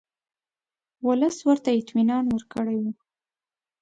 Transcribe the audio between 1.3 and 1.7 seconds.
ورته